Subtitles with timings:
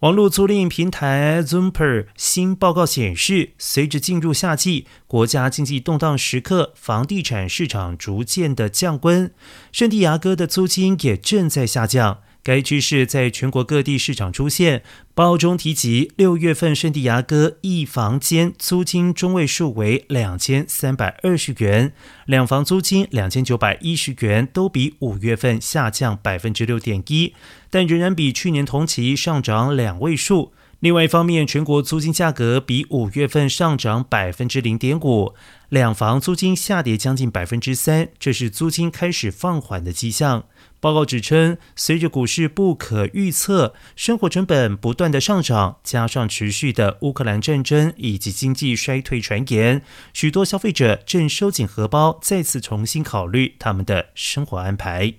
[0.00, 9.32] 网络租赁平台 Zooper 新报告显示，随着进入夏季，国家经济动荡时刻，房地产市场逐渐的降温，
[9.72, 12.18] 圣地亚哥的租金也正在下降。
[12.48, 14.82] 该趋势在全国各地市场出现。
[15.14, 21.92] 报中提及，六月份圣地牙哥一房间租金中位数为两千三百二十元，
[22.24, 27.34] 两房租金两千九百一十元，都比五月份下降百分之六点一，
[27.68, 30.54] 但仍然比去年同期上涨两位数。
[30.80, 35.34] 另外一方面，全国租金价格比五月份上涨百分之零点五，
[35.68, 40.44] 两房租金下跌将近百分之三，这是租金开始放缓的迹象。
[40.78, 49.82] 报告指称，随着股市不可预测，生活成本不断的上涨，加上持续的乌克兰战争以及经济衰退传言，
[50.14, 55.14] 许多消费者正收紧荷包，再次重新考虑他们的生活安排。